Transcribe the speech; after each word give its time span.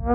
Ćao 0.00 0.08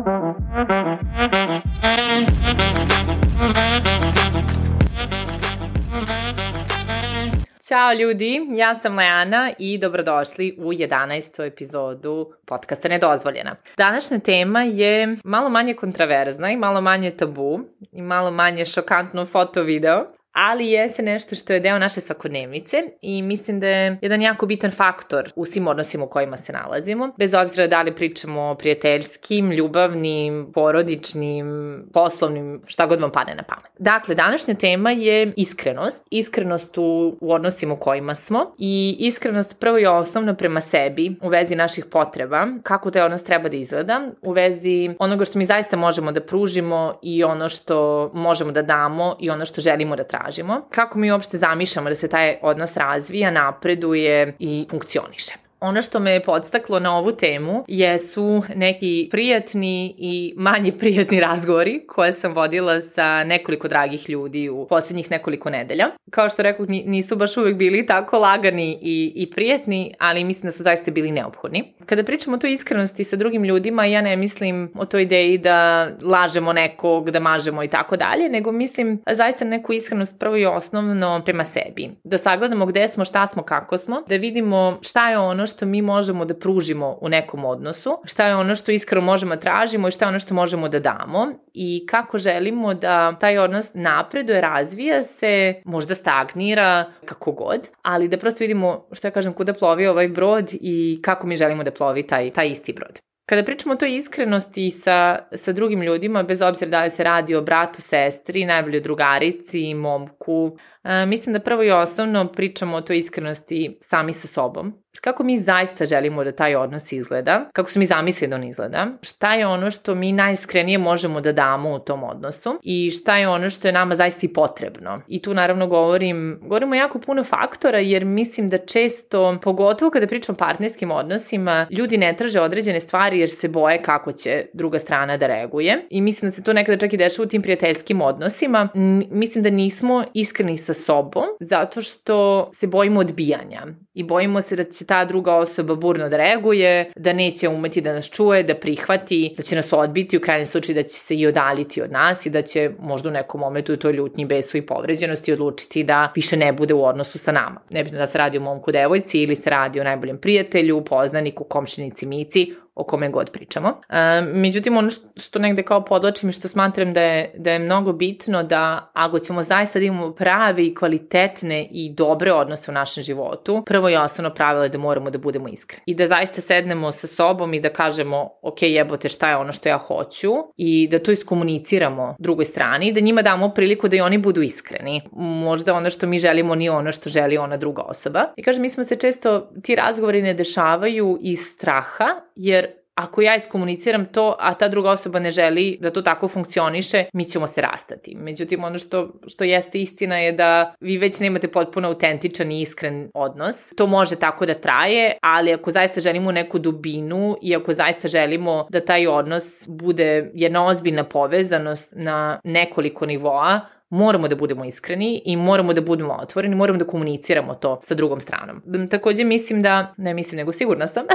ljudi, 8.00 8.48
ja 8.50 8.76
sam 8.76 8.96
Leana 8.96 9.52
i 9.60 9.78
dobrodošli 9.78 10.58
u 10.60 10.74
11. 10.74 11.48
epizodu 11.48 12.32
podcasta 12.46 12.88
Nedozvoljena. 12.88 13.56
Današnja 13.78 14.20
tema 14.20 14.63
je 14.63 15.18
malo 15.24 15.49
manje 15.49 15.74
kontraverzna 15.74 16.52
i 16.52 16.57
malo 16.57 16.81
manje 16.81 17.11
tabu 17.11 17.59
i 17.91 18.02
malo 18.02 18.31
manje 18.31 18.65
šokantno 18.65 19.25
foto-video 19.25 20.05
ali 20.36 20.71
jeste 20.71 21.02
nešto 21.02 21.36
što 21.36 21.54
je 21.54 21.59
deo 21.59 21.79
naše 21.79 22.02
svakodnevnice 22.02 22.84
i 23.02 23.21
mislim 23.21 23.59
da 23.59 23.67
je 23.67 23.97
jedan 24.02 24.21
jako 24.21 24.45
bitan 24.45 24.71
faktor 24.71 25.31
u 25.35 25.45
svim 25.45 25.67
odnosima 25.67 26.04
u 26.04 26.09
kojima 26.09 26.38
se 26.38 26.54
nalazimo, 26.54 27.11
bez 27.17 27.34
obzira 27.34 27.67
da 27.67 27.81
li 27.81 27.95
pričamo 27.95 28.41
o 28.41 28.55
prijateljskim, 28.55 29.52
ljubavnim, 29.52 30.52
porodičnim, 30.53 31.45
poslovnim, 31.94 32.61
šta 32.66 32.85
god 32.85 33.02
vam 33.02 33.11
padne 33.11 33.35
na 33.35 33.44
pamet. 33.44 33.71
Dakle, 33.80 34.16
današnja 34.16 34.53
tema 34.53 34.91
je 34.91 35.34
iskrenost. 35.38 36.08
Iskrenost 36.11 36.77
u, 36.77 37.17
u 37.22 37.33
odnosima 37.33 37.73
u 37.73 37.77
kojima 37.77 38.16
smo 38.16 38.55
i 38.58 38.95
iskrenost 38.99 39.59
prvo 39.59 39.80
i 39.80 39.86
osnovno 39.86 40.36
prema 40.36 40.61
sebi 40.61 41.16
u 41.22 41.27
vezi 41.27 41.55
naših 41.55 41.86
potreba, 41.86 42.47
kako 42.63 42.91
taj 42.91 43.02
odnos 43.02 43.23
treba 43.23 43.49
da 43.49 43.58
izgleda, 43.58 44.02
u 44.22 44.31
vezi 44.31 44.95
onoga 44.99 45.25
što 45.25 45.39
mi 45.39 45.45
zaista 45.45 45.77
možemo 45.77 46.11
da 46.11 46.22
pružimo 46.22 46.99
i 47.02 47.23
ono 47.23 47.49
što 47.49 48.11
možemo 48.13 48.52
da 48.52 48.61
damo 48.61 49.16
i 49.20 49.30
ono 49.30 49.45
što 49.45 49.61
želimo 49.61 49.95
da 49.95 50.03
tražimo 50.03 50.24
tražimo, 50.25 50.61
kako 50.70 50.99
mi 50.99 51.11
uopšte 51.11 51.38
zamišljamo 51.38 51.89
da 51.89 51.95
se 51.95 52.07
taj 52.07 52.38
odnos 52.41 52.77
razvija, 52.77 53.31
napreduje 53.31 54.33
i 54.39 54.67
funkcioniše. 54.70 55.45
Ono 55.65 55.81
što 55.81 55.99
me 55.99 56.11
je 56.11 56.23
podstaklo 56.23 56.79
na 56.79 56.97
ovu 56.97 57.11
temu 57.11 57.65
jesu 57.67 58.43
neki 58.55 59.07
prijatni 59.11 59.95
i 59.97 60.33
manje 60.38 60.71
prijatni 60.71 61.19
razgovori 61.19 61.81
koje 61.88 62.13
sam 62.13 62.33
vodila 62.33 62.81
sa 62.81 63.23
nekoliko 63.23 63.67
dragih 63.67 64.09
ljudi 64.09 64.49
u 64.49 64.67
poslednjih 64.67 65.11
nekoliko 65.11 65.49
nedelja. 65.49 65.89
Kao 66.11 66.30
što 66.30 66.44
rekao, 66.44 66.66
nisu 66.69 67.16
baš 67.16 67.38
uvek 67.38 67.55
bili 67.55 67.85
tako 67.85 68.19
lagani 68.19 68.80
i, 68.81 69.13
i 69.16 69.31
prijatni, 69.31 69.94
ali 69.99 70.23
mislim 70.23 70.47
da 70.47 70.52
su 70.52 70.63
zaista 70.63 70.91
bili 70.91 71.11
neophodni. 71.11 71.63
Kada 71.85 72.03
pričamo 72.03 72.35
o 72.35 72.39
toj 72.39 72.53
iskrenosti 72.53 73.03
sa 73.03 73.16
drugim 73.16 73.44
ljudima, 73.44 73.85
ja 73.85 74.02
ne 74.02 74.16
mislim 74.16 74.72
o 74.75 74.85
toj 74.85 75.02
ideji 75.02 75.38
da 75.38 75.89
lažemo 76.02 76.53
nekog, 76.53 77.11
da 77.11 77.19
mažemo 77.19 77.63
i 77.63 77.67
tako 77.67 77.97
dalje, 77.97 78.29
nego 78.29 78.52
mislim 78.52 79.02
zaista 79.11 79.45
neku 79.45 79.73
iskrenost 79.73 80.19
prvo 80.19 80.38
i 80.38 80.45
osnovno 80.45 81.22
prema 81.25 81.44
sebi. 81.44 81.89
Da 82.03 82.17
sagledamo 82.17 82.66
gde 82.66 82.88
smo, 82.88 83.05
šta 83.05 83.27
smo, 83.27 83.44
kako 83.44 83.77
smo, 83.77 84.02
da 84.07 84.16
vidimo 84.16 84.77
šta 84.81 85.09
je 85.09 85.17
ono 85.17 85.47
što 85.56 85.66
mi 85.66 85.81
možemo 85.81 86.25
da 86.25 86.34
pružimo 86.34 86.98
u 87.02 87.09
nekom 87.09 87.45
odnosu, 87.45 87.98
šta 88.03 88.28
je 88.28 88.36
ono 88.36 88.56
što 88.56 88.72
iskreno 88.72 89.06
možemo 89.06 89.36
da 89.36 89.42
tražimo 89.42 89.88
i 89.88 89.92
šta 89.92 90.06
je 90.06 90.09
ono 90.09 90.20
što 90.20 90.34
možemo 90.34 90.70
da 90.70 90.80
damo 90.80 91.28
i 91.53 91.86
kako 91.86 92.17
želimo 92.17 92.73
da 92.73 93.16
taj 93.20 93.38
odnos 93.38 93.73
napreduje, 93.73 94.42
razvija 94.42 95.03
se, 95.03 95.62
možda 95.66 95.95
stagnira, 95.95 96.86
kako 97.06 97.31
god, 97.31 97.70
ali 97.81 98.08
da 98.08 98.17
prosto 98.17 98.44
vidimo, 98.44 98.88
što 98.92 99.08
ja 99.08 99.12
kažem, 99.12 99.34
kuda 99.34 99.53
plovi 99.53 99.88
ovaj 99.88 100.08
brod 100.08 100.50
i 100.52 101.00
kako 101.03 101.28
mi 101.28 101.38
želimo 101.38 101.64
da 101.64 101.72
plovi 101.72 102.08
taj, 102.08 102.31
taj 102.31 102.47
isti 102.47 102.73
brod. 102.73 103.00
Kada 103.25 103.44
pričamo 103.44 103.73
o 103.73 103.78
toj 103.78 103.95
iskrenosti 103.97 104.72
sa, 104.72 105.19
sa 105.36 105.52
drugim 105.52 105.81
ljudima, 105.81 106.23
bez 106.23 106.42
obzira 106.42 106.72
da 106.72 106.84
li 106.84 106.90
se 106.90 107.03
radi 107.03 107.36
o 107.36 107.42
bratu, 107.42 107.81
sestri, 107.81 108.45
najboljoj 108.45 108.81
drugarici, 108.81 109.73
momku, 109.73 110.58
a, 110.86 111.05
mislim 111.05 111.33
da 111.33 111.39
prvo 111.39 111.64
i 111.64 111.72
osnovno 111.72 112.28
pričamo 112.28 112.78
o 112.78 112.81
toj 112.81 112.97
iskrenosti 112.97 113.78
sami 113.81 114.14
sa 114.14 114.28
sobom. 114.28 114.86
Kako 115.02 115.23
mi 115.23 115.38
zaista 115.38 115.86
želimo 115.86 116.23
da 116.23 116.31
taj 116.31 116.55
odnos 116.55 116.91
izgleda, 116.91 117.50
kako 117.53 117.69
su 117.69 117.80
mi 117.80 117.86
zamislili 117.86 118.30
da 118.30 118.36
on 118.36 118.44
izgleda, 118.44 118.88
šta 119.02 119.33
je 119.33 119.47
ono 119.47 119.72
što 119.72 119.95
mi 119.95 120.11
najiskrenije 120.11 120.78
možemo 120.78 121.22
da 121.22 121.31
damo 121.31 121.73
u 121.73 121.80
tom 121.80 122.03
odnosu 122.03 122.59
i 122.63 122.91
šta 122.91 123.17
je 123.17 123.28
ono 123.28 123.50
što 123.50 123.67
je 123.67 123.72
nama 123.72 123.95
zaista 123.95 124.25
i 124.25 124.33
potrebno. 124.33 125.02
I 125.08 125.22
tu 125.22 125.33
naravno 125.33 125.67
govorim, 125.67 126.39
govorimo 126.41 126.75
jako 126.75 127.00
puno 127.00 127.23
faktora 127.23 127.79
jer 127.79 128.06
mislim 128.06 128.50
da 128.50 128.57
često, 128.57 129.40
pogotovo 129.41 129.91
kada 129.91 130.07
pričamo 130.07 130.35
o 130.35 130.38
partnerskim 130.38 130.91
odnosima, 130.91 131.67
ljudi 131.72 131.97
ne 131.97 132.16
traže 132.17 132.41
određene 132.41 132.79
stvari 132.79 133.19
jer 133.19 133.29
se 133.29 133.47
boje 133.47 133.81
kako 133.81 134.12
će 134.12 134.46
druga 134.53 134.79
strana 134.79 135.17
da 135.17 135.28
reaguje. 135.28 135.88
I 135.90 136.02
mislim 136.02 136.31
da 136.31 136.35
se 136.35 136.44
to 136.44 136.53
nekada 136.53 136.78
čak 136.78 136.94
i 136.94 136.97
dešava 136.97 137.25
u 137.25 137.29
tim 137.29 137.41
prijateljskim 137.41 138.02
odnosima. 138.02 138.69
N 138.75 139.03
mislim 139.12 139.44
da 139.44 139.50
nismo 139.50 140.03
iskreni 140.13 140.57
sa 140.57 140.73
sobom 140.75 141.25
zato 141.40 141.81
što 141.81 142.50
se 142.53 142.68
bojimo 142.68 143.00
odbijanja 143.00 143.66
i 143.94 144.03
bojimo 144.03 144.41
se 144.41 144.56
da 144.56 144.63
će 144.63 144.86
ta 144.86 145.06
druga 145.06 145.36
osoba 145.36 145.75
burno 145.75 146.09
da 146.09 146.18
reaguje, 146.18 146.91
da 146.96 147.13
neće 147.13 147.50
umeti 147.50 147.81
da 147.81 147.94
nas 147.94 148.09
čuje, 148.09 148.44
da 148.44 148.56
prihvati, 148.56 149.34
da 149.38 149.44
će 149.44 149.56
nas 149.56 149.74
odbiti, 149.74 150.18
u 150.18 150.22
krajnjem 150.22 150.47
slučaju 150.47 150.75
da 150.75 150.84
će 150.84 151.00
se 151.00 151.16
i 151.16 151.28
odaliti 151.28 151.81
od 151.81 151.91
nas 151.91 152.25
i 152.25 152.30
da 152.30 152.41
će 152.41 152.72
možda 152.80 153.09
u 153.09 153.12
nekom 153.12 153.41
momentu 153.41 153.74
u 153.74 153.78
toj 153.78 153.94
ljutnji, 153.94 154.25
besu 154.25 154.58
i 154.58 154.66
povređenosti 154.66 155.34
odlučiti 155.34 155.84
da 155.84 156.12
više 156.16 156.38
ne 156.38 156.53
bude 156.53 156.74
u 156.74 156.85
odnosu 156.85 157.18
sa 157.18 157.31
nama. 157.31 157.62
Nebitno 157.69 158.00
da 158.00 158.08
se 158.08 158.18
radi 158.18 158.38
o 158.38 158.41
momku 158.41 158.72
devojci 158.72 159.19
ili 159.19 159.35
se 159.35 159.50
radi 159.50 159.80
o 159.80 159.84
najboljem 159.84 160.18
prijatelju, 160.18 160.85
poznaniku, 160.85 161.44
komšinici, 161.44 162.06
mici, 162.06 162.53
o 162.75 162.84
kome 162.84 163.09
god 163.09 163.31
pričamo. 163.31 163.81
E, 163.90 164.22
međutim, 164.22 164.78
ono 164.78 164.90
što 165.16 165.40
negde 165.40 165.63
kao 165.63 165.86
podlačim 165.86 166.30
i 166.30 166.34
što 166.34 166.47
smatram 166.47 166.94
da 166.94 167.02
je, 167.02 167.31
da 167.38 167.52
je 167.52 167.59
mnogo 167.59 167.94
bitno 167.94 168.44
da 168.44 168.91
ako 168.94 169.19
ćemo 169.19 169.44
zaista 169.44 169.80
da 169.80 169.86
imamo 169.86 170.12
prave 170.12 170.66
i 170.66 170.75
kvalitetne 170.75 171.68
i 171.72 171.94
dobre 171.94 172.34
odnose 172.34 172.72
u 172.72 172.74
našem 172.74 173.03
životu, 173.03 173.64
prvo 173.66 173.90
i 173.90 173.96
osnovno 173.96 174.34
pravilo 174.34 174.64
je 174.64 174.69
da 174.69 174.78
moramo 174.78 175.09
da 175.09 175.18
budemo 175.18 175.47
iskreni. 175.47 175.84
I 175.85 175.96
da 175.96 176.08
zaista 176.08 176.41
sednemo 176.41 176.91
sa 176.91 177.08
sobom 177.08 177.53
i 177.53 177.59
da 177.59 177.69
kažemo, 177.69 178.30
ok, 178.41 178.62
jebote, 178.62 179.09
šta 179.09 179.30
je 179.30 179.38
ono 179.38 179.53
što 179.53 179.69
ja 179.69 179.78
hoću 179.78 180.31
i 180.58 180.88
da 180.88 181.00
to 181.00 181.12
iskomuniciramo 181.12 182.16
drugoj 182.19 182.46
strani 182.46 182.88
i 182.88 182.94
da 182.94 183.00
njima 183.00 183.22
damo 183.22 183.50
priliku 183.50 183.88
da 183.88 183.96
i 183.96 184.02
oni 184.02 184.18
budu 184.18 184.41
iskreni. 184.41 185.02
Možda 185.12 185.74
ono 185.74 185.90
što 185.90 186.08
mi 186.08 186.19
želimo 186.19 186.56
nije 186.56 186.72
ono 186.72 186.91
što 186.91 187.09
želi 187.09 187.38
ona 187.38 187.58
druga 187.58 187.81
osoba. 187.81 188.25
I 188.38 188.44
kažem, 188.44 188.62
mi 188.62 188.69
smo 188.69 188.84
se 188.84 188.96
često, 188.96 189.50
ti 189.64 189.75
razgovori 189.75 190.22
ne 190.22 190.34
dešavaju 190.34 191.18
iz 191.22 191.40
straha, 191.40 192.06
jer 192.35 192.65
ako 192.95 193.22
ja 193.22 193.35
iskomuniciram 193.35 194.06
to, 194.06 194.35
a 194.39 194.53
ta 194.53 194.67
druga 194.67 194.91
osoba 194.91 195.19
ne 195.19 195.31
želi 195.31 195.78
da 195.81 195.91
to 195.91 196.01
tako 196.01 196.28
funkcioniše, 196.28 197.06
mi 197.13 197.25
ćemo 197.25 197.47
se 197.47 197.61
rastati. 197.61 198.16
Međutim, 198.16 198.63
ono 198.63 198.78
što, 198.78 199.09
što 199.28 199.44
jeste 199.44 199.79
istina 199.81 200.17
je 200.17 200.31
da 200.31 200.73
vi 200.79 200.97
već 200.97 201.19
nemate 201.19 201.47
potpuno 201.47 201.88
autentičan 201.88 202.51
i 202.51 202.61
iskren 202.61 203.09
odnos. 203.13 203.69
To 203.78 203.88
može 203.88 204.16
tako 204.16 204.45
da 204.45 204.53
traje, 204.53 205.17
ali 205.22 205.53
ako 205.53 205.72
zaista 205.72 206.01
želimo 206.01 206.31
neku 206.31 206.59
dubinu 206.59 207.38
i 207.41 207.55
ako 207.55 207.73
zaista 207.73 208.07
želimo 208.07 208.67
da 208.69 208.85
taj 208.85 209.07
odnos 209.07 209.67
bude 209.67 210.31
jedna 210.34 210.66
ozbiljna 210.66 211.03
povezanost 211.03 211.94
na 211.95 212.39
nekoliko 212.44 213.05
nivoa, 213.05 213.61
moramo 213.90 214.28
da 214.28 214.35
budemo 214.35 214.66
iskreni 214.66 215.22
i 215.25 215.35
moramo 215.35 215.73
da 215.73 215.81
budemo 215.81 216.18
otvoreni, 216.22 216.56
moramo 216.56 216.79
da 216.79 216.85
komuniciramo 216.85 217.56
to 217.56 217.79
sa 217.81 217.96
drugom 217.96 218.22
stranom. 218.22 218.62
Takođe 218.90 219.23
mislim 219.23 219.62
da, 219.62 219.94
ne 219.97 220.13
mislim 220.13 220.38
nego 220.38 220.53
sigurna 220.53 220.88
sam, 220.88 221.06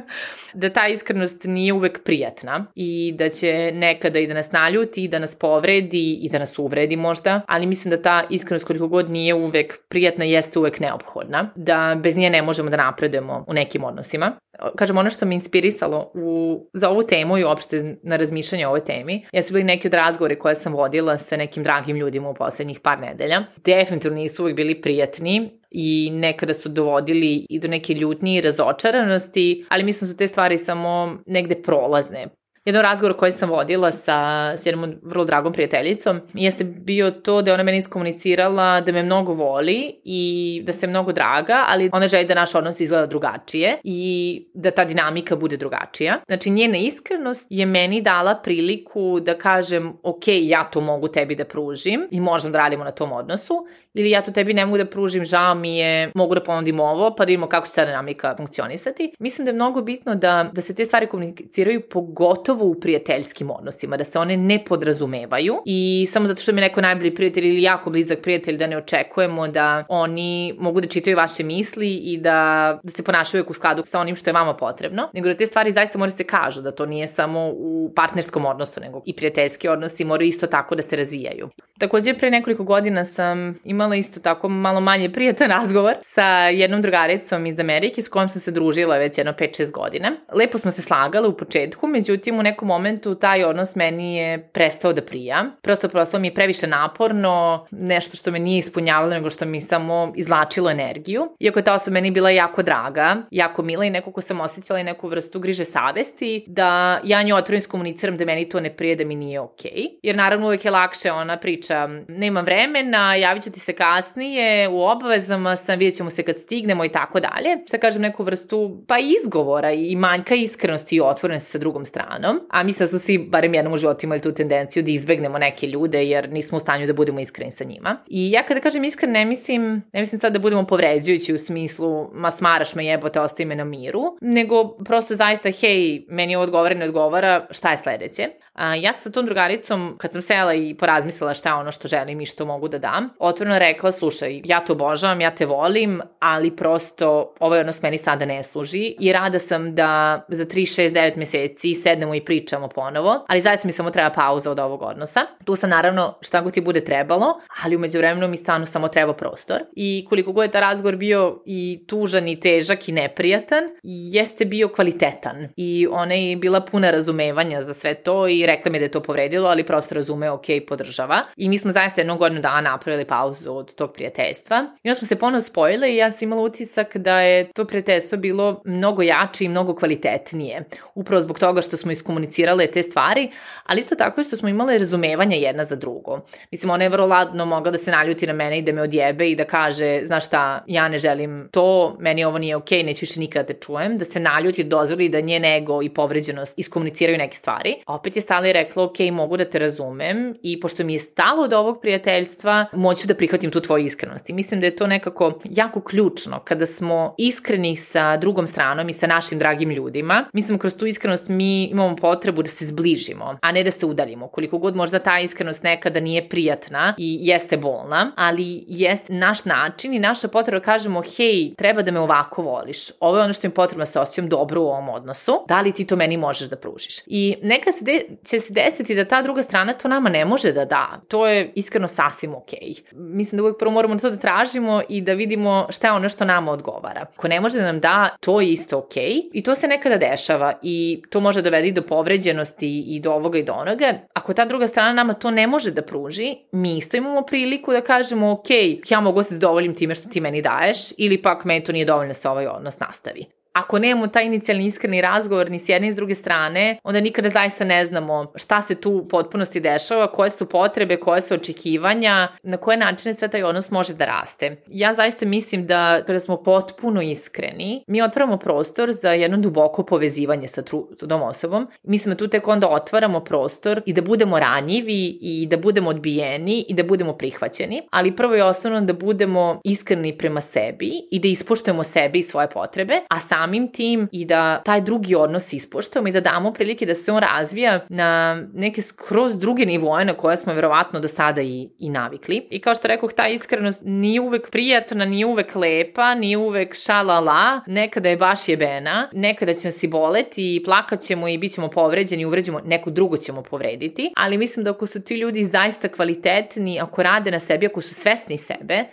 da 0.54 0.70
ta 0.70 0.88
iskrenost 0.88 1.44
nije 1.44 1.72
uvek 1.72 2.04
prijatna 2.04 2.66
i 2.74 3.12
da 3.18 3.28
će 3.28 3.72
nekada 3.74 4.18
i 4.18 4.26
da 4.26 4.34
nas 4.34 4.52
naljuti 4.52 5.04
i 5.04 5.08
da 5.08 5.18
nas 5.18 5.34
povredi 5.34 6.12
i 6.22 6.28
da 6.28 6.38
nas 6.38 6.58
uvredi 6.58 6.96
možda, 6.96 7.40
ali 7.46 7.66
mislim 7.66 7.90
da 7.90 8.02
ta 8.02 8.24
iskrenost 8.30 8.66
koliko 8.66 8.88
god 8.88 9.10
nije 9.10 9.34
uvek 9.34 9.78
prijatna 9.88 10.24
jeste 10.24 10.58
uvek 10.58 10.80
neophodna, 10.80 11.50
da 11.56 12.00
bez 12.02 12.16
nje 12.16 12.30
ne 12.30 12.42
možemo 12.42 12.70
da 12.70 12.76
napredujemo 12.76 13.44
u 13.48 13.52
nekim 13.52 13.84
odnosima 13.84 14.36
kažem, 14.76 14.98
ono 14.98 15.10
što 15.10 15.26
me 15.26 15.34
inspirisalo 15.34 16.10
u, 16.14 16.60
za 16.72 16.88
ovu 16.88 17.02
temu 17.02 17.38
i 17.38 17.44
uopšte 17.44 17.96
na 18.02 18.16
razmišljanje 18.16 18.66
o 18.66 18.68
ovoj 18.68 18.84
temi, 18.84 19.26
jesu 19.32 19.52
bili 19.52 19.64
neki 19.64 19.88
od 19.88 19.94
razgovore 19.94 20.38
koje 20.38 20.54
sam 20.54 20.72
vodila 20.72 21.18
sa 21.18 21.36
nekim 21.36 21.62
dragim 21.62 21.96
ljudima 21.96 22.09
u 22.18 22.34
poslednjih 22.34 22.80
par 22.80 22.98
nedelja. 22.98 23.44
Definitivno 23.64 24.16
nisu 24.16 24.42
uvijek 24.42 24.56
bili 24.56 24.82
prijatni, 24.82 25.60
i 25.70 26.10
nekada 26.12 26.54
su 26.54 26.68
dovodili 26.68 27.46
i 27.48 27.58
do 27.58 27.68
neke 27.68 27.94
ljutnje 27.94 28.36
i 28.36 28.40
razočaranosti, 28.40 29.66
ali 29.68 29.84
mislim 29.84 30.08
da 30.08 30.12
su 30.12 30.18
te 30.18 30.28
stvari 30.28 30.58
samo 30.58 31.18
negde 31.26 31.62
prolazne. 31.62 32.26
Jedan 32.64 32.82
razgovor 32.82 33.16
koji 33.16 33.32
sam 33.32 33.50
vodila 33.50 33.92
sa, 33.92 34.50
s 34.56 34.66
jednom 34.66 34.94
vrlo 35.02 35.24
dragom 35.24 35.52
prijateljicom 35.52 36.20
jeste 36.34 36.64
bio 36.64 37.10
to 37.10 37.42
da 37.42 37.50
je 37.50 37.54
ona 37.54 37.62
meni 37.62 37.78
iskomunicirala 37.78 38.80
da 38.80 38.92
me 38.92 39.02
mnogo 39.02 39.32
voli 39.32 40.00
i 40.04 40.62
da 40.66 40.72
se 40.72 40.86
mnogo 40.86 41.12
draga, 41.12 41.64
ali 41.68 41.90
ona 41.92 42.08
želi 42.08 42.24
da 42.26 42.34
naš 42.34 42.54
odnos 42.54 42.80
izgleda 42.80 43.06
drugačije 43.06 43.76
i 43.84 44.48
da 44.54 44.70
ta 44.70 44.84
dinamika 44.84 45.36
bude 45.36 45.56
drugačija. 45.56 46.20
Znači 46.26 46.50
njena 46.50 46.76
iskrenost 46.76 47.46
je 47.50 47.66
meni 47.66 48.02
dala 48.02 48.34
priliku 48.34 49.20
da 49.20 49.38
kažem 49.38 49.92
ok, 50.02 50.22
ja 50.26 50.64
to 50.64 50.80
mogu 50.80 51.08
tebi 51.08 51.34
da 51.34 51.44
pružim 51.44 52.08
i 52.10 52.20
možemo 52.20 52.52
da 52.52 52.58
radimo 52.58 52.84
na 52.84 52.90
tom 52.90 53.12
odnosu 53.12 53.66
ili 53.94 54.10
ja 54.10 54.22
to 54.22 54.32
tebi 54.32 54.54
ne 54.54 54.66
mogu 54.66 54.78
da 54.78 54.86
pružim, 54.86 55.24
žao 55.24 55.54
mi 55.54 55.78
je, 55.78 56.10
mogu 56.14 56.34
da 56.34 56.42
ponudim 56.42 56.80
ovo, 56.80 57.14
pa 57.16 57.24
da 57.24 57.26
vidimo 57.26 57.48
kako 57.48 57.66
će 57.66 57.74
ta 57.74 57.84
dinamika 57.84 58.34
funkcionisati. 58.36 59.12
Mislim 59.18 59.44
da 59.44 59.50
je 59.50 59.54
mnogo 59.54 59.82
bitno 59.82 60.14
da, 60.14 60.50
da 60.52 60.62
se 60.62 60.74
te 60.74 60.84
stvari 60.84 61.06
komuniciraju 61.06 61.80
pogotovo 61.90 62.64
u 62.64 62.80
prijateljskim 62.80 63.50
odnosima, 63.50 63.96
da 63.96 64.04
se 64.04 64.18
one 64.18 64.36
ne 64.36 64.64
podrazumevaju 64.64 65.62
i 65.64 66.06
samo 66.10 66.26
zato 66.26 66.40
što 66.40 66.52
mi 66.52 66.60
je 66.60 66.68
neko 66.68 66.80
najbolji 66.80 67.14
prijatelj 67.14 67.48
ili 67.48 67.62
jako 67.62 67.90
blizak 67.90 68.18
prijatelj 68.22 68.56
da 68.56 68.66
ne 68.66 68.76
očekujemo 68.76 69.48
da 69.48 69.84
oni 69.88 70.54
mogu 70.58 70.80
da 70.80 70.88
čitaju 70.88 71.16
vaše 71.16 71.42
misli 71.42 71.94
i 71.94 72.18
da, 72.18 72.78
da 72.82 72.90
se 72.90 73.02
ponašaju 73.02 73.44
u 73.48 73.54
skladu 73.54 73.82
sa 73.86 74.00
onim 74.00 74.16
što 74.16 74.30
je 74.30 74.34
vama 74.34 74.56
potrebno, 74.56 75.08
nego 75.12 75.28
da 75.28 75.34
te 75.34 75.46
stvari 75.46 75.72
zaista 75.72 75.98
moraju 75.98 76.12
da 76.12 76.16
se 76.16 76.24
kažu, 76.24 76.62
da 76.62 76.72
to 76.72 76.86
nije 76.86 77.06
samo 77.06 77.48
u 77.48 77.92
partnerskom 77.96 78.46
odnosu, 78.46 78.80
nego 78.80 79.02
i 79.06 79.16
prijateljski 79.16 79.68
odnosi 79.68 80.04
moraju 80.04 80.28
isto 80.28 80.46
tako 80.46 80.74
da 80.74 80.82
se 80.82 80.96
razvijaju. 80.96 81.48
Takođe, 81.78 82.14
pre 82.14 82.30
nekoliko 82.30 82.64
godina 82.64 83.04
sam 83.04 83.58
imala 83.64 83.79
isto 83.94 84.20
tako 84.20 84.48
malo 84.48 84.80
manje 84.80 85.12
prijatan 85.12 85.50
razgovor 85.58 85.94
sa 86.02 86.26
jednom 86.48 86.82
drugaricom 86.82 87.46
iz 87.46 87.60
Amerike 87.60 88.02
s 88.02 88.08
kojom 88.08 88.28
sam 88.28 88.40
se 88.40 88.50
družila 88.50 88.96
već 88.96 89.18
jedno 89.18 89.32
5-6 89.32 89.72
godina. 89.72 90.12
Lepo 90.32 90.58
smo 90.58 90.70
se 90.70 90.82
slagale 90.82 91.28
u 91.28 91.36
početku, 91.36 91.86
međutim 91.86 92.38
u 92.38 92.42
nekom 92.42 92.68
momentu 92.68 93.14
taj 93.14 93.44
odnos 93.44 93.76
meni 93.76 94.16
je 94.16 94.38
prestao 94.38 94.92
da 94.92 95.02
prija. 95.02 95.44
Prosto 95.62 95.88
prosto 95.88 96.18
mi 96.18 96.26
je 96.26 96.34
previše 96.34 96.66
naporno, 96.66 97.66
nešto 97.70 98.16
što 98.16 98.30
me 98.30 98.38
nije 98.38 98.58
ispunjavalo, 98.58 99.10
nego 99.10 99.30
što 99.30 99.44
mi 99.44 99.60
samo 99.60 100.12
izlačilo 100.16 100.70
energiju. 100.70 101.36
Iako 101.40 101.58
je 101.58 101.64
ta 101.64 101.74
osoba 101.74 101.94
meni 101.94 102.10
bila 102.10 102.30
jako 102.30 102.62
draga, 102.62 103.16
jako 103.30 103.62
mila 103.62 103.84
i 103.84 103.90
neko 103.90 104.12
ko 104.12 104.20
sam 104.20 104.40
osjećala 104.40 104.80
i 104.80 104.84
neku 104.84 105.08
vrstu 105.08 105.40
griže 105.40 105.64
savesti, 105.64 106.44
da 106.46 107.00
ja 107.04 107.22
nju 107.22 107.36
otvorim 107.36 107.60
komuniciram 107.68 108.16
da 108.16 108.24
meni 108.24 108.48
to 108.48 108.60
ne 108.60 108.76
prije, 108.76 108.96
da 108.96 109.04
mi 109.04 109.14
nije 109.14 109.40
okej. 109.40 109.70
Okay. 109.70 109.98
Jer 110.02 110.16
naravno 110.16 110.46
uvek 110.46 110.64
je 110.64 110.70
lakše 110.70 111.12
ona 111.12 111.36
priča, 111.36 111.88
nemam 112.08 112.44
vremena, 112.44 113.14
javit 113.14 113.44
ću 113.44 113.50
ti 113.50 113.60
se 113.60 113.69
kasnije, 113.72 114.68
u 114.68 114.82
obavezama 114.82 115.56
sam, 115.56 115.78
vidjet 115.78 115.96
ćemo 115.96 116.10
se 116.10 116.22
kad 116.22 116.38
stignemo 116.38 116.84
i 116.84 116.88
tako 116.88 117.20
dalje. 117.20 117.58
Šta 117.66 117.78
kažem, 117.78 118.02
neku 118.02 118.22
vrstu 118.22 118.84
pa 118.88 118.98
izgovora 118.98 119.72
i 119.72 119.96
manjka 119.96 120.34
iskrenosti 120.34 120.96
i 120.96 121.00
otvorenosti 121.00 121.50
sa 121.50 121.58
drugom 121.58 121.86
stranom. 121.86 122.40
A 122.50 122.62
mislim 122.62 122.84
da 122.84 122.88
su 122.88 122.98
svi, 122.98 123.18
barem 123.18 123.54
jednom 123.54 123.74
u 123.74 123.78
životu 123.78 124.06
imali 124.06 124.20
tu 124.20 124.34
tendenciju 124.34 124.82
da 124.82 124.90
izbegnemo 124.90 125.38
neke 125.38 125.66
ljude 125.66 126.04
jer 126.04 126.30
nismo 126.32 126.56
u 126.56 126.60
stanju 126.60 126.86
da 126.86 126.92
budemo 126.92 127.20
iskreni 127.20 127.52
sa 127.52 127.64
njima. 127.64 127.96
I 128.06 128.30
ja 128.30 128.42
kada 128.42 128.60
kažem 128.60 128.84
iskren 128.84 129.12
ne 129.12 129.24
mislim, 129.24 129.82
ne 129.92 130.00
mislim 130.00 130.18
sad 130.20 130.32
da 130.32 130.38
budemo 130.38 130.66
povređujući 130.66 131.34
u 131.34 131.38
smislu 131.38 132.10
ma 132.14 132.30
smaraš 132.30 132.74
me 132.74 132.86
jebote, 132.86 133.20
ostavi 133.20 133.46
me 133.46 133.56
na 133.56 133.64
miru, 133.64 134.02
nego 134.20 134.68
prosto 134.84 135.14
zaista 135.14 135.50
hej, 135.50 136.04
meni 136.08 136.36
ovo 136.36 136.42
odgovara 136.42 136.74
ne 136.74 136.84
odgovara, 136.84 137.46
šta 137.50 137.70
je 137.70 137.76
sledeće? 137.76 138.28
A, 138.52 138.74
ja 138.74 138.92
sa 138.92 139.10
tom 139.10 139.26
drugaricom, 139.26 139.94
kad 139.98 140.12
sam 140.12 140.22
sela 140.22 140.54
i 140.54 140.74
porazmislila 140.74 141.34
šta 141.34 141.48
je 141.48 141.54
ono 141.54 141.72
što 141.72 141.88
želim 141.88 142.20
i 142.20 142.26
što 142.26 142.46
mogu 142.46 142.68
da 142.68 142.78
dam, 142.78 143.08
otvoreno 143.18 143.58
rekla, 143.60 143.92
slušaj, 143.92 144.40
ja 144.44 144.64
te 144.64 144.72
obožavam, 144.72 145.20
ja 145.20 145.30
te 145.30 145.46
volim, 145.46 146.00
ali 146.18 146.56
prosto 146.56 147.34
ovaj 147.40 147.60
odnos 147.60 147.82
meni 147.82 147.98
sada 147.98 148.24
ne 148.24 148.42
služi 148.42 148.94
i 149.00 149.12
rada 149.12 149.38
sam 149.38 149.74
da 149.74 150.24
za 150.28 150.44
3, 150.44 150.82
6, 150.82 150.90
9 150.90 151.16
meseci 151.16 151.74
sednemo 151.74 152.14
i 152.14 152.24
pričamo 152.24 152.68
ponovo, 152.68 153.24
ali 153.28 153.40
zaista 153.40 153.68
mi 153.68 153.72
samo 153.72 153.90
treba 153.90 154.10
pauza 154.10 154.50
od 154.50 154.58
ovog 154.58 154.82
odnosa. 154.82 155.20
Tu 155.44 155.56
sam 155.56 155.70
naravno 155.70 156.14
šta 156.20 156.40
god 156.40 156.52
ti 156.52 156.60
bude 156.60 156.84
trebalo, 156.84 157.40
ali 157.64 157.76
umeđu 157.76 157.98
vremenu 157.98 158.28
mi 158.28 158.36
stvarno 158.36 158.66
samo 158.66 158.88
treba 158.88 159.12
prostor. 159.12 159.60
I 159.72 160.06
koliko 160.08 160.32
god 160.32 160.44
je 160.44 160.50
ta 160.50 160.60
razgovor 160.60 160.96
bio 160.96 161.42
i 161.46 161.84
tužan 161.86 162.28
i 162.28 162.40
težak 162.40 162.88
i 162.88 162.92
neprijatan, 162.92 163.64
jeste 163.82 164.44
bio 164.44 164.68
kvalitetan. 164.68 165.48
I 165.56 165.86
ona 165.90 166.14
je 166.14 166.36
bila 166.36 166.60
puna 166.60 166.90
razumevanja 166.90 167.62
za 167.62 167.74
sve 167.74 167.94
to 167.94 168.28
i 168.28 168.46
rekla 168.46 168.72
mi 168.72 168.78
da 168.78 168.84
je 168.84 168.90
to 168.90 169.02
povredilo, 169.02 169.48
ali 169.48 169.66
prosto 169.66 169.94
razume, 169.94 170.30
ok, 170.30 170.46
podržava. 170.68 171.22
I 171.36 171.48
mi 171.48 171.58
smo 171.58 171.70
zaista 171.70 172.00
jednog 172.00 172.18
godinu 172.18 172.40
dana 172.40 172.60
napravili 172.60 173.04
pauzu 173.04 173.49
od 173.56 173.74
tog 173.74 173.92
prijateljstva. 173.92 174.66
I 174.82 174.88
onda 174.88 174.98
smo 174.98 175.08
se 175.08 175.16
ponovno 175.16 175.40
spojile 175.40 175.92
i 175.92 175.96
ja 175.96 176.10
sam 176.10 176.28
imala 176.28 176.42
utisak 176.42 176.96
da 176.96 177.20
je 177.20 177.52
to 177.52 177.64
prijateljstvo 177.64 178.18
bilo 178.18 178.62
mnogo 178.64 179.02
jače 179.02 179.44
i 179.44 179.48
mnogo 179.48 179.74
kvalitetnije. 179.74 180.64
Upravo 180.94 181.20
zbog 181.20 181.38
toga 181.38 181.62
što 181.62 181.76
smo 181.76 181.92
iskomunicirale 181.92 182.66
te 182.66 182.82
stvari, 182.82 183.30
ali 183.66 183.80
isto 183.80 183.94
tako 183.94 184.22
što 184.22 184.36
smo 184.36 184.48
imale 184.48 184.78
razumevanje 184.78 185.36
jedna 185.36 185.64
za 185.64 185.76
drugo. 185.76 186.20
Mislim, 186.50 186.70
ona 186.70 186.84
je 186.84 186.90
vrlo 186.90 187.06
ladno 187.06 187.44
mogla 187.44 187.70
da 187.70 187.78
se 187.78 187.90
naljuti 187.90 188.26
na 188.26 188.32
mene 188.32 188.58
i 188.58 188.62
da 188.62 188.72
me 188.72 188.82
odjebe 188.82 189.30
i 189.30 189.36
da 189.36 189.44
kaže, 189.44 190.02
znaš 190.06 190.26
šta, 190.26 190.64
ja 190.66 190.88
ne 190.88 190.98
želim 190.98 191.48
to, 191.52 191.96
meni 192.00 192.24
ovo 192.24 192.38
nije 192.38 192.56
okej, 192.56 192.82
okay, 192.82 192.86
neću 192.86 193.00
više 193.02 193.20
nikada 193.20 193.42
da 193.42 193.46
te 193.46 193.60
čujem, 193.60 193.98
da 193.98 194.04
se 194.04 194.20
naljuti, 194.20 194.64
dozvoli 194.64 195.08
da 195.08 195.20
njen 195.20 195.44
ego 195.44 195.82
i 195.82 195.88
povređenost 195.88 196.58
iskomuniciraju 196.58 197.18
neke 197.18 197.36
stvari. 197.36 197.74
A 197.86 197.94
opet 197.94 198.16
je 198.16 198.22
stala 198.22 198.48
i 198.48 198.52
rekla, 198.52 198.84
ok, 198.84 198.98
mogu 199.12 199.36
da 199.36 199.44
te 199.44 199.58
razumem 199.58 200.34
i 200.42 200.60
pošto 200.60 200.84
mi 200.84 200.92
je 200.92 201.00
stalo 201.00 201.44
od 201.44 201.52
ovog 201.52 201.80
prijateljstva, 201.80 202.66
moću 202.72 203.06
da 203.06 203.14
prihvatim 203.14 203.39
tu 203.48 203.60
tvoju 203.60 203.84
iskrenost. 203.84 204.30
I 204.30 204.32
mislim 204.32 204.60
da 204.60 204.66
je 204.66 204.76
to 204.76 204.86
nekako 204.86 205.40
jako 205.44 205.80
ključno 205.80 206.40
kada 206.44 206.66
smo 206.66 207.14
iskreni 207.18 207.76
sa 207.76 208.16
drugom 208.16 208.46
stranom 208.46 208.88
i 208.88 208.92
sa 208.92 209.06
našim 209.06 209.38
dragim 209.38 209.70
ljudima. 209.70 210.24
Mislim, 210.32 210.58
kroz 210.58 210.74
tu 210.76 210.86
iskrenost 210.86 211.28
mi 211.28 211.64
imamo 211.64 211.96
potrebu 211.96 212.42
da 212.42 212.50
se 212.50 212.66
zbližimo, 212.66 213.38
a 213.42 213.52
ne 213.52 213.64
da 213.64 213.70
se 213.70 213.86
udaljimo. 213.86 214.28
Koliko 214.28 214.58
god 214.58 214.76
možda 214.76 214.98
ta 214.98 215.20
iskrenost 215.20 215.62
nekada 215.62 216.00
nije 216.00 216.28
prijatna 216.28 216.94
i 216.98 217.18
jeste 217.20 217.56
bolna, 217.56 218.12
ali 218.16 218.64
jeste 218.68 219.12
naš 219.12 219.44
način 219.44 219.94
i 219.94 219.98
naša 219.98 220.28
potreba 220.28 220.58
da 220.58 220.64
kažemo, 220.64 221.02
hej, 221.16 221.54
treba 221.56 221.82
da 221.82 221.90
me 221.90 222.00
ovako 222.00 222.42
voliš. 222.42 222.90
Ovo 223.00 223.16
je 223.16 223.24
ono 223.24 223.32
što 223.32 223.48
mi 223.48 223.54
potrebno 223.54 223.82
da 223.82 223.86
se 223.86 224.00
osjećam 224.00 224.28
dobro 224.28 224.60
u 224.62 224.66
ovom 224.66 224.88
odnosu. 224.88 225.44
Da 225.48 225.60
li 225.60 225.72
ti 225.72 225.86
to 225.86 225.96
meni 225.96 226.16
možeš 226.16 226.48
da 226.48 226.56
pružiš? 226.56 226.98
I 227.06 227.36
neka 227.42 227.72
se 227.72 227.84
de, 227.84 228.02
će 228.24 228.40
se 228.40 228.52
desiti 228.52 228.94
da 228.94 229.04
ta 229.04 229.22
druga 229.22 229.42
strana 229.42 229.72
to 229.72 229.88
nama 229.88 230.10
ne 230.10 230.24
može 230.24 230.52
da 230.52 230.64
da. 230.64 231.00
To 231.08 231.26
je 231.26 231.52
iskreno 231.54 231.88
sasvim 231.88 232.34
okej. 232.34 232.58
Okay. 232.60 232.82
Mislim 232.92 233.29
da 233.36 233.42
uvek 233.42 233.58
prvo 233.58 233.72
moramo 233.72 233.96
to 233.96 234.10
da 234.10 234.16
tražimo 234.16 234.82
i 234.88 235.00
da 235.00 235.12
vidimo 235.12 235.66
šta 235.70 235.86
je 235.86 235.92
ono 235.92 236.08
što 236.08 236.24
nama 236.24 236.52
odgovara. 236.52 237.06
Ako 237.16 237.28
ne 237.28 237.40
može 237.40 237.58
da 237.58 237.64
nam 237.64 237.80
da, 237.80 238.16
to 238.20 238.40
je 238.40 238.50
isto 238.50 238.76
okay. 238.76 239.30
i 239.32 239.42
to 239.42 239.54
se 239.54 239.68
nekada 239.68 239.96
dešava 239.96 240.54
i 240.62 241.02
to 241.10 241.20
može 241.20 241.42
dovedi 241.42 241.72
do 241.72 241.82
povređenosti 241.82 242.80
i 242.86 243.00
do 243.00 243.12
ovoga 243.12 243.38
i 243.38 243.44
do 243.44 243.52
onoga. 243.52 243.94
Ako 244.12 244.34
ta 244.34 244.44
druga 244.44 244.68
strana 244.68 244.92
nama 244.92 245.14
to 245.14 245.30
ne 245.30 245.46
može 245.46 245.70
da 245.70 245.82
pruži, 245.82 246.36
mi 246.52 246.78
isto 246.78 246.96
imamo 246.96 247.22
priliku 247.22 247.72
da 247.72 247.80
kažemo 247.80 248.30
ok, 248.30 248.50
ja 248.88 249.00
mogu 249.00 249.18
da 249.18 249.22
se 249.22 249.34
zadovoljim 249.34 249.74
time 249.74 249.94
što 249.94 250.08
ti 250.08 250.20
meni 250.20 250.42
daješ 250.42 250.78
ili 250.98 251.22
pak 251.22 251.44
meni 251.44 251.64
to 251.64 251.72
nije 251.72 251.84
dovoljno 251.84 252.08
da 252.08 252.14
se 252.14 252.28
ovaj 252.28 252.46
odnos 252.46 252.80
nastavi 252.80 253.39
ako 253.52 253.78
nemamo 253.78 254.06
taj 254.06 254.26
inicijalni 254.26 254.66
iskreni 254.66 255.00
razgovor 255.00 255.50
ni 255.50 255.58
s 255.58 255.68
jedne 255.68 255.88
i 255.88 255.92
s 255.92 255.96
druge 255.96 256.14
strane, 256.14 256.78
onda 256.84 257.00
nikada 257.00 257.28
zaista 257.28 257.64
ne 257.64 257.84
znamo 257.84 258.32
šta 258.36 258.62
se 258.62 258.74
tu 258.74 258.90
u 258.90 259.08
potpunosti 259.08 259.60
dešava, 259.60 260.12
koje 260.12 260.30
su 260.30 260.48
potrebe, 260.48 260.96
koje 260.96 261.22
su 261.22 261.34
očekivanja, 261.34 262.28
na 262.42 262.56
koje 262.56 262.76
načine 262.76 263.14
sve 263.14 263.28
taj 263.28 263.42
odnos 263.42 263.70
može 263.70 263.94
da 263.94 264.04
raste. 264.04 264.56
Ja 264.66 264.94
zaista 264.94 265.26
mislim 265.26 265.66
da 265.66 266.02
kada 266.06 266.18
smo 266.18 266.36
potpuno 266.36 267.02
iskreni, 267.02 267.84
mi 267.86 268.02
otvaramo 268.02 268.36
prostor 268.36 268.92
za 268.92 269.12
jedno 269.12 269.36
duboko 269.36 269.82
povezivanje 269.82 270.48
sa 270.48 270.62
tom 271.08 271.22
osobom. 271.22 271.68
Mislim 271.82 272.14
da 272.14 272.18
tu 272.18 272.28
tek 272.28 272.48
onda 272.48 272.68
otvaramo 272.68 273.20
prostor 273.20 273.82
i 273.86 273.92
da 273.92 274.02
budemo 274.02 274.38
ranjivi 274.38 275.18
i 275.20 275.46
da 275.50 275.56
budemo 275.56 275.90
odbijeni 275.90 276.64
i 276.68 276.74
da 276.74 276.82
budemo 276.82 277.12
prihvaćeni, 277.12 277.82
ali 277.90 278.16
prvo 278.16 278.34
je 278.34 278.44
osnovno 278.44 278.80
da 278.80 278.92
budemo 278.92 279.60
iskreni 279.64 280.18
prema 280.18 280.40
sebi 280.40 280.92
i 281.10 281.18
da 281.18 281.28
ispoštujemo 281.28 281.84
sebe 281.84 282.18
i 282.18 282.22
svoje 282.22 282.50
potrebe, 282.50 283.00
a 283.08 283.20
sam 283.20 283.39
samim 283.40 283.68
tim 283.68 284.08
i 284.12 284.24
da 284.24 284.62
taj 284.64 284.80
drugi 284.80 285.14
odnos 285.14 285.52
ispoštujemo 285.52 286.08
i 286.08 286.12
da 286.12 286.20
damo 286.20 286.52
prilike 286.52 286.86
da 286.86 286.94
se 286.94 287.12
on 287.12 287.18
razvija 287.18 287.80
na 287.88 288.42
neke 288.54 288.82
skroz 288.82 289.38
druge 289.38 289.66
nivoje 289.66 290.04
na 290.04 290.14
koje 290.14 290.36
smo 290.36 290.54
verovatno 290.54 291.00
do 291.00 291.08
sada 291.08 291.42
i, 291.42 291.68
i 291.78 291.90
navikli. 291.90 292.46
I 292.50 292.60
kao 292.60 292.74
što 292.74 292.88
rekoh, 292.88 293.12
ta 293.12 293.28
iskrenost 293.28 293.82
nije 293.84 294.20
uvek 294.20 294.50
prijatna, 294.50 295.04
nije 295.04 295.26
uvek 295.26 295.54
lepa, 295.54 296.14
nije 296.14 296.36
uvek 296.36 296.74
šalala, 296.74 297.60
nekada 297.66 298.08
je 298.08 298.16
baš 298.16 298.48
jebena, 298.48 299.08
nekada 299.12 299.54
će 299.54 299.68
nas 299.68 299.82
i 299.82 299.88
boleti 299.88 300.56
i 300.56 300.62
plakat 300.64 301.00
ćemo 301.00 301.28
i 301.28 301.38
bit 301.38 301.54
ćemo 301.54 301.68
povređeni, 301.68 302.24
uvređemo, 302.24 302.60
neko 302.64 302.90
drugo 302.90 303.16
ćemo 303.16 303.42
povrediti, 303.42 304.12
ali 304.16 304.38
mislim 304.38 304.64
da 304.64 304.70
ako 304.70 304.86
su 304.86 305.00
ti 305.02 305.14
ljudi 305.14 305.44
zaista 305.44 305.88
kvalitetni, 305.88 306.80
ako 306.80 307.02
rade 307.02 307.30
na 307.30 307.40
sebi, 307.40 307.66
ako 307.66 307.80
su 307.80 307.94
svesni 307.94 308.38
sebe, 308.38 308.84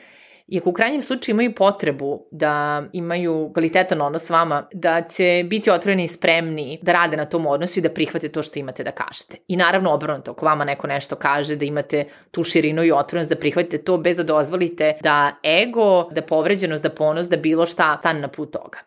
I 0.48 0.58
ako 0.60 0.70
u 0.70 0.74
krajnjem 0.74 1.01
slučaju 1.01 1.34
imaju 1.34 1.56
potrebu 1.56 2.27
da 2.32 2.84
imaju 2.94 3.51
kvalitetan 3.54 4.01
odnos 4.01 4.25
s 4.25 4.30
vama, 4.30 4.68
da 4.74 5.01
će 5.01 5.46
biti 5.50 5.72
otvoreni 5.72 6.04
i 6.04 6.08
spremni 6.08 6.80
da 6.82 6.92
rade 6.92 7.18
na 7.18 7.25
tom 7.25 7.46
odnosu 7.46 7.80
i 7.80 7.82
da 7.82 7.89
prihvate 7.89 8.30
to 8.30 8.44
što 8.44 8.60
imate 8.60 8.84
da 8.84 8.92
kažete. 8.92 9.38
I 9.48 9.58
naravno 9.58 9.94
obrnuto, 9.94 10.32
ako 10.32 10.46
vama 10.46 10.66
neko 10.66 10.88
nešto 10.88 11.16
kaže, 11.16 11.56
da 11.56 11.66
imate 11.66 12.06
tu 12.32 12.44
širinu 12.44 12.84
i 12.84 12.92
otvorenost 12.92 13.30
da 13.30 13.36
prihvatite 13.36 13.77
to 13.77 13.98
bez 13.98 14.18
da 14.18 14.24
dozvolite 14.24 14.98
da 15.01 15.36
ego, 15.46 16.10
da 16.12 16.22
povređenost, 16.22 16.84
da 16.84 16.89
ponos, 16.89 17.30
da 17.30 17.38
bilo 17.38 17.66
šta 17.66 17.98
stane 18.00 18.20
na 18.20 18.27
put 18.27 18.51
toga. 18.51 18.77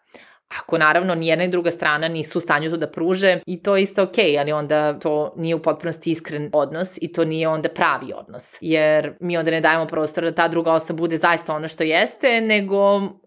Ako 0.59 0.78
naravno 0.78 1.14
ni 1.14 1.26
jedna 1.26 1.45
i 1.45 1.49
druga 1.49 1.71
strana 1.71 2.09
nisu 2.09 2.38
u 2.38 2.40
stanju 2.40 2.71
to 2.71 2.76
da 2.76 2.87
pruže 2.87 3.40
i 3.47 3.62
to 3.62 3.76
je 3.76 3.83
isto 3.83 4.02
okej, 4.02 4.25
okay, 4.25 4.40
ali 4.40 4.52
onda 4.52 4.99
to 4.99 5.35
nije 5.37 5.54
u 5.54 5.62
potpunosti 5.62 6.11
iskren 6.11 6.50
odnos 6.52 6.99
i 7.02 7.12
to 7.12 7.25
nije 7.25 7.49
onda 7.49 7.69
pravi 7.69 8.12
odnos. 8.14 8.59
Jer 8.61 9.16
mi 9.21 9.37
onda 9.37 9.50
ne 9.50 9.61
dajemo 9.61 9.87
prostor 9.87 10.25
da 10.25 10.33
ta 10.33 10.49
druga 10.49 10.73
osoba 10.73 10.99
bude 10.99 11.16
zaista 11.16 11.54
ono 11.54 11.69
što 11.69 11.83
jeste, 11.83 12.40
nego 12.40 12.76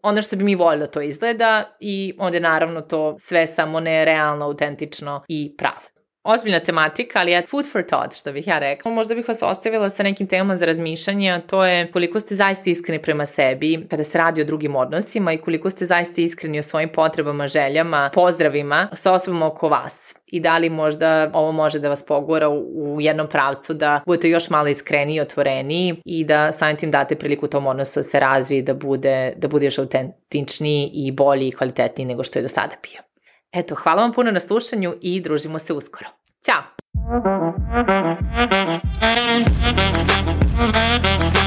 ono 0.02 0.22
što 0.22 0.36
bi 0.36 0.44
mi 0.44 0.56
voljeli 0.56 0.80
da 0.80 0.92
to 0.92 1.02
izgleda 1.02 1.76
i 1.80 2.14
onda 2.20 2.38
je 2.38 2.42
naravno 2.42 2.82
to 2.82 3.16
sve 3.20 3.48
samo 3.48 3.80
nerealno, 3.80 4.46
autentično 4.46 5.24
i 5.28 5.56
pravo. 5.58 5.93
Ozbiljna 6.24 6.60
tematika, 6.60 7.20
ali 7.20 7.32
je 7.32 7.46
food 7.50 7.72
for 7.72 7.84
thought, 7.84 8.14
što 8.14 8.32
bih 8.32 8.48
ja 8.48 8.60
rekla. 8.60 8.92
Možda 8.92 9.16
bih 9.16 9.28
vas 9.28 9.42
ostavila 9.42 9.90
sa 9.90 10.04
nekim 10.04 10.28
temama 10.28 10.56
za 10.56 10.66
razmišljanje, 10.66 11.32
a 11.32 11.40
to 11.40 11.66
je 11.66 11.92
koliko 11.92 12.20
ste 12.20 12.36
zaista 12.36 12.70
iskreni 12.70 13.02
prema 13.02 13.26
sebi 13.26 13.88
kada 13.90 14.04
se 14.04 14.18
radi 14.18 14.42
o 14.42 14.46
drugim 14.46 14.76
odnosima 14.76 15.34
i 15.34 15.38
koliko 15.38 15.70
ste 15.70 15.86
zaista 15.86 16.22
iskreni 16.22 16.60
o 16.60 16.64
svojim 16.64 16.90
potrebama, 16.90 17.48
željama, 17.48 18.10
pozdravima 18.14 18.88
sa 18.94 19.14
osobama 19.14 19.46
oko 19.46 19.70
vas 19.70 20.16
i 20.26 20.40
da 20.40 20.58
li 20.58 20.70
možda 20.70 21.32
ovo 21.34 21.52
može 21.52 21.80
da 21.80 21.90
vas 21.90 22.06
pogora 22.06 22.50
u, 22.50 23.02
jednom 23.02 23.28
pravcu 23.28 23.74
da 23.74 24.02
budete 24.06 24.30
još 24.30 24.50
malo 24.50 24.68
iskreniji, 24.68 25.20
otvoreniji 25.20 25.96
i 26.06 26.24
da 26.24 26.52
samim 26.52 26.78
tim 26.78 26.92
date 26.92 27.16
priliku 27.16 27.48
tom 27.48 27.68
odnosu 27.68 28.00
da 28.00 28.04
se 28.04 28.20
razvije 28.20 28.62
da 28.62 28.74
bude, 28.74 29.34
da 29.38 29.48
bude 29.48 29.66
još 29.66 29.80
autentičniji 29.80 30.92
i 30.94 31.12
bolji 31.12 31.48
i 31.48 31.52
kvalitetniji 31.52 32.06
nego 32.06 32.24
što 32.24 32.40
je 32.40 32.44
do 32.44 32.50
sada 32.50 32.76
bio. 32.84 33.13
Eto, 33.54 33.76
hvala 33.76 34.02
vam 34.02 34.14
puno 34.14 34.32
na 34.32 34.40
slušanju 34.40 34.94
i 35.02 35.22
družimo 35.22 35.60
se 35.60 35.74
uskoro. 35.74 36.10
Ćao! 36.46 36.64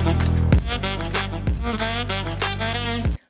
Thank 0.06 0.30
you. 0.30 0.35